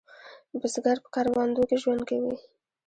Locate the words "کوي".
2.09-2.35